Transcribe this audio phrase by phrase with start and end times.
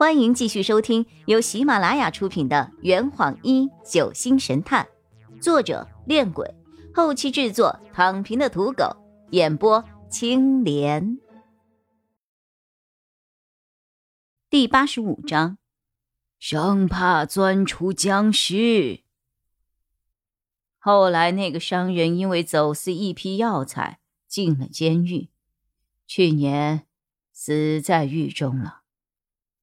[0.00, 4.88] 欢迎继续收听由喜马拉雅出品的《圆谎一九星神探》，
[5.42, 6.54] 作者：恋鬼，
[6.94, 8.96] 后期制作：躺平的土狗，
[9.32, 11.18] 演播：青莲。
[14.48, 15.58] 第八十五章，
[16.38, 19.02] 生怕钻出僵尸。
[20.78, 25.28] 后来，那个商人因为走私一批药材进了监狱，
[26.06, 26.86] 去年
[27.34, 28.79] 死在狱中了。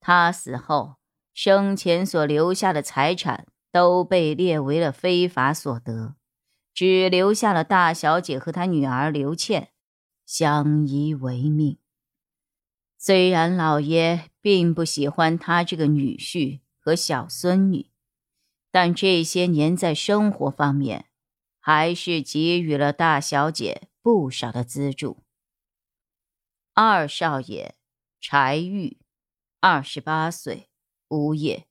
[0.09, 0.95] 他死后，
[1.33, 6.15] 生前所留下的财产都被列为了非法所得，
[6.73, 9.73] 只留下了大小姐和她女儿刘倩
[10.25, 11.79] 相依为命。
[12.97, 17.89] 虽然老爷并不喜欢他这个女婿和小孙女，
[18.71, 21.07] 但这些年在生活方面，
[21.59, 25.25] 还是给予了大小姐不少的资助。
[26.73, 27.75] 二少爷
[28.21, 28.99] 柴玉。
[29.59, 30.69] 二十八岁，
[31.07, 31.67] 无业，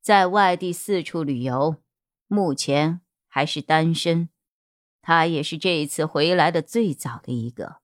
[0.00, 1.76] 在外地四处旅游，
[2.26, 4.30] 目前还是单身。
[5.02, 7.80] 他也是这一次回来的最早的一个。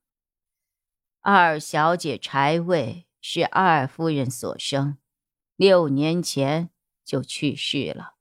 [1.20, 4.97] 二小姐柴卫是二夫人所生，
[5.56, 6.70] 六年前
[7.05, 8.17] 就去世了。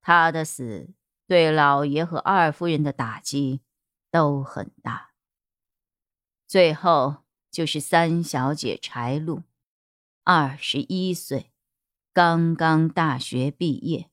[0.00, 0.92] 她的死
[1.28, 3.62] 对老爷和二夫人的打击
[4.10, 5.12] 都很大。
[6.48, 9.44] 最后就是三小姐柴露。
[10.24, 11.50] 二十一岁，
[12.12, 14.08] 刚刚大学毕业，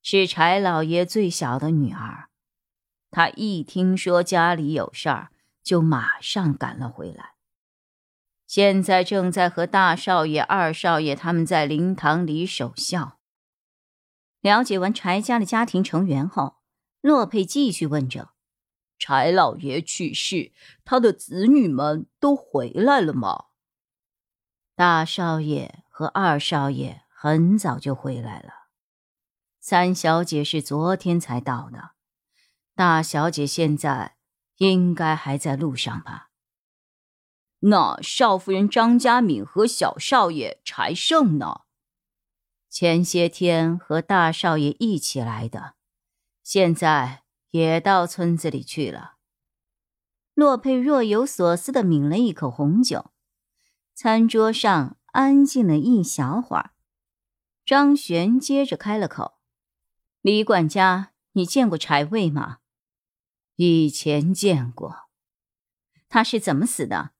[0.00, 2.30] 是柴老爷最小的女儿。
[3.10, 7.34] 她一听说家里有事儿，就马上赶了回来。
[8.46, 13.18] 现在正在和大少爷、二少爷他们在灵堂里守孝。
[14.40, 16.56] 了解完柴家的家庭成员后，
[17.02, 18.30] 洛佩继续问着
[18.98, 20.52] ：“柴老爷去世，
[20.86, 23.48] 他的子女们都回来了吗？”
[24.76, 28.66] 大少爷和二少爷很早就回来了，
[29.60, 31.92] 三小姐是昨天才到的，
[32.74, 34.16] 大小姐现在
[34.56, 36.30] 应该还在路上吧？
[37.60, 41.60] 那少夫人张家敏和小少爷柴胜呢？
[42.68, 45.74] 前些天和大少爷一起来的，
[46.42, 49.14] 现在也到村子里去了。
[50.34, 53.12] 洛佩若有所思的抿了一口红酒。
[53.94, 56.72] 餐桌上安静了一小会儿，
[57.64, 59.34] 张璇接着开了口
[60.20, 62.58] ：“李管家，你见过柴卫吗
[63.54, 65.08] ？”“以前见过。
[66.10, 67.12] ”“他是怎么死的？”“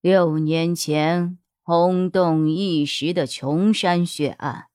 [0.00, 4.68] 六年前轰动一时的琼山血案，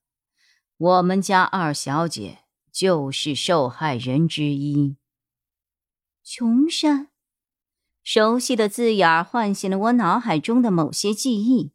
[0.76, 4.96] 我们家二小姐就是受害人之一。
[6.22, 7.08] ”“琼山。”
[8.08, 11.72] 熟悉的字眼唤醒了我脑海中的某些记忆。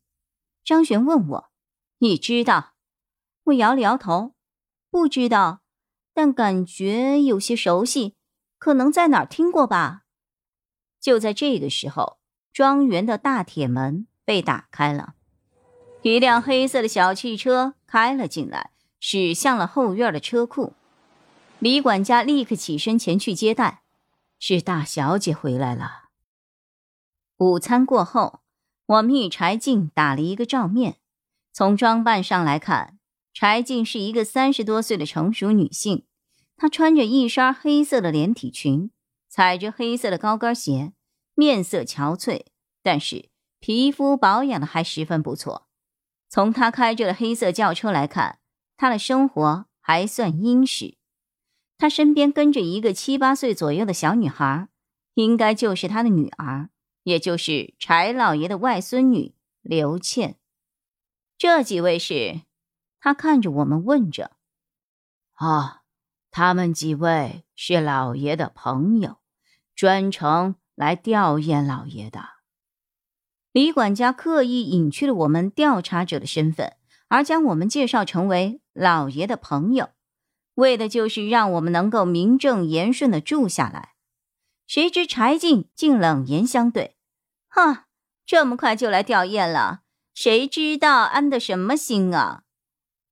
[0.63, 1.51] 张璇问我
[1.99, 2.71] ：“你知道？”
[3.43, 4.31] 我摇了摇头
[4.89, 5.59] ：“不知道，
[6.13, 8.15] 但感觉有些熟悉，
[8.57, 10.03] 可能在哪儿听过吧。”
[11.01, 12.19] 就在这个时候，
[12.53, 15.15] 庄园的大铁门被打开了，
[16.01, 18.71] 一辆黑色的小汽车开了进来，
[19.01, 20.71] 驶向了后院的车库。
[21.59, 23.83] 李管家立刻起身前去接待
[24.39, 25.97] ：“是大小姐回来了。”
[27.41, 28.41] 午餐过后，
[28.85, 30.97] 我们与柴静打了一个照面。
[31.51, 32.99] 从装扮上来看，
[33.33, 36.05] 柴静是一个三十多岁的成熟女性。
[36.55, 38.91] 她穿着一身黑色的连体裙，
[39.27, 40.93] 踩着黑色的高跟鞋，
[41.33, 42.45] 面色憔悴，
[42.83, 45.67] 但是皮肤保养的还十分不错。
[46.29, 48.37] 从她开着的黑色轿车来看，
[48.77, 50.95] 她的生活还算殷实。
[51.79, 54.67] 她身边跟着一个七八岁左右的小女孩，
[55.15, 56.69] 应该就是她的女儿。
[57.03, 60.37] 也就是柴老爷的外孙女刘倩，
[61.37, 62.41] 这几位是？
[62.99, 64.31] 他看着我们问着
[65.33, 65.81] ：“啊，
[66.29, 69.17] 他们几位是老爷的朋友，
[69.75, 72.29] 专程来吊唁老爷的。”
[73.51, 79.89] 李管家刻意隐去了我们调查者的身份，而将我们介绍成为老爷的朋友，
[80.53, 83.95] 为的就是让我们能够名正言顺的住下来。
[84.71, 86.95] 谁知柴静竟冷言相对
[87.51, 87.87] ：“哈，
[88.25, 89.81] 这么快就来吊唁了？
[90.13, 92.43] 谁知道安的什么心啊？”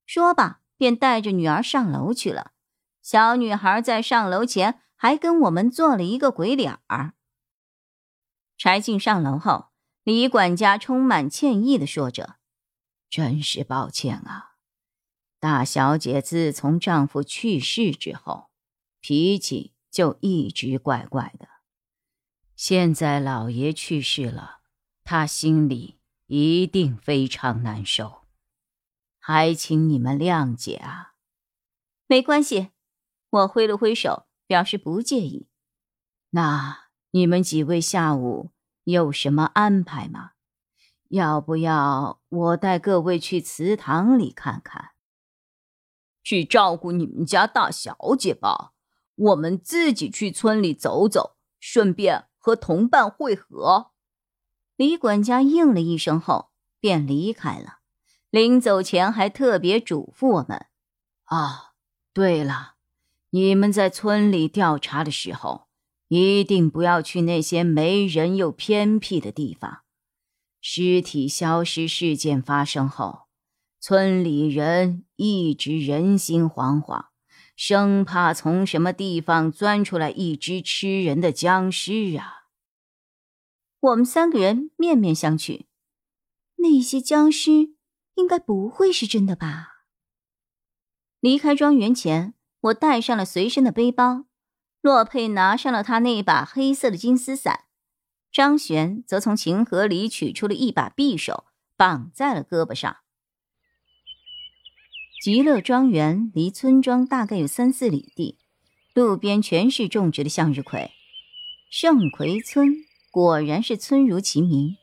[0.07, 2.53] 说罢，便带着女儿上楼去了。
[3.01, 7.11] 小女孩在上楼前还跟我们做了一个鬼脸儿。
[8.57, 9.71] 柴静上楼后，
[10.05, 12.37] 李管家充满歉意的说着
[13.11, 14.51] ：“真是抱歉啊，
[15.41, 18.49] 大小姐自从丈夫去世之后，
[19.01, 21.48] 脾气……”就一直怪怪的。
[22.61, 24.59] 现在老爷去世了，
[25.05, 28.23] 他心里一定非常难受。
[29.17, 31.13] 还请你们谅解啊。
[32.05, 32.71] 没关系，
[33.29, 35.47] 我挥了挥手，表示不介意。
[36.31, 38.51] 那你们几位下午
[38.83, 40.31] 有什么安排吗？
[41.07, 44.89] 要不要我带各位去祠堂里看看？
[46.21, 48.73] 去照顾你们家大小姐吧。
[49.15, 53.91] 我们自己去村里走走，顺便和同伴会合。
[54.75, 56.49] 李管家应了一声后
[56.79, 57.79] 便离开了。
[58.31, 60.67] 临走前还特别嘱咐我们
[61.25, 61.73] ：“啊，
[62.13, 62.75] 对了，
[63.31, 65.67] 你们在村里调查的时候，
[66.07, 69.81] 一定不要去那些没人又偏僻的地方。
[70.61, 73.23] 尸体消失事件发生后，
[73.79, 77.07] 村里人一直人心惶惶。”
[77.61, 82.45] 生怕从什么地方钻出来一只吃人的僵尸啊！
[83.81, 85.65] 我们三个人面面相觑，
[86.55, 87.73] 那些僵尸
[88.15, 89.83] 应该不会是真的吧？
[91.19, 94.23] 离开庄园前，我带上了随身的背包，
[94.79, 97.65] 洛佩拿上了他那把黑色的金丝伞，
[98.31, 102.99] 张璇则从琴盒里取出了一把匕首，绑在了胳膊上。
[105.21, 108.37] 极乐庄园离村庄大概有三四里地，
[108.93, 110.91] 路边全是种植的向日葵。
[111.69, 112.73] 盛葵村
[113.11, 114.77] 果然是村如其名，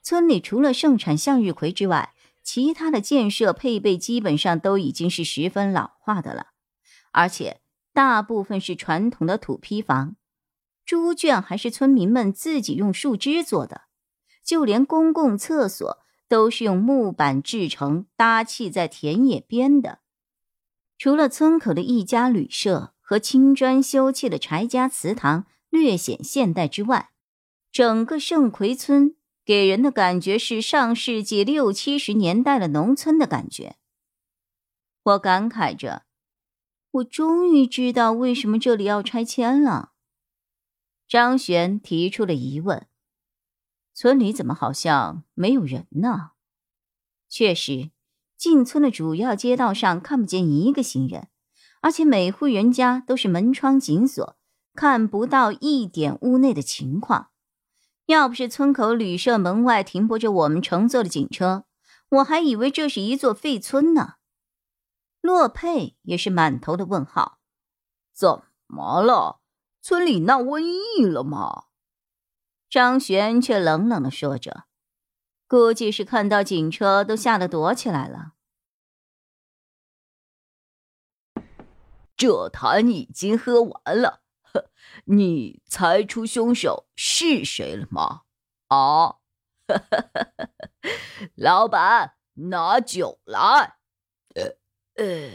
[0.00, 2.14] 村里除了盛产向日葵之外，
[2.44, 6.46] 其他的建设配备基本上都已经是十分老化的了，
[7.10, 7.60] 而且
[7.92, 10.14] 大部分是传统的土坯房，
[10.86, 13.82] 猪圈还是村民们自己用树枝做的，
[14.44, 15.99] 就连公共厕所。
[16.30, 19.98] 都是用木板制成，搭砌在田野边的。
[20.96, 27.10] 除了村口的一家旅社和青砖修砌的柴家祠堂略显现代之外，
[27.72, 33.74] 整个盛奎村给人的感觉是上世纪六七十年代的农村的感觉。
[35.02, 36.04] 我感慨着，
[36.92, 39.90] 我终于知道为什么这里要拆迁了。
[41.08, 42.86] 张璇提出了疑问。
[44.00, 46.30] 村里怎么好像没有人呢？
[47.28, 47.90] 确实，
[48.34, 51.28] 进村的主要街道上看不见一个行人，
[51.82, 54.38] 而且每户人家都是门窗紧锁，
[54.74, 57.28] 看不到一点屋内的情况。
[58.06, 61.66] 要不是村口旅社门外停泊着我们乘坐的警车，
[62.08, 64.14] 我还以为这是一座废村呢。
[65.20, 67.36] 洛佩也是满头的问号：
[68.14, 69.40] 怎么了？
[69.82, 71.64] 村里闹瘟疫了吗？
[72.70, 74.66] 张璇却冷冷的说着
[75.48, 78.34] ：“估计是看到警车，都吓得躲起来了。”
[82.16, 84.70] 这坛已经喝完了，呵
[85.06, 88.22] 你猜出凶手是谁了吗？
[88.68, 89.16] 啊，
[91.34, 93.78] 老板，拿酒来。
[94.36, 94.56] 呃
[94.94, 95.30] 呃，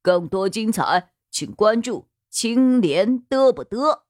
[0.00, 4.02] 更多精彩，请关注青莲嘚不嘚。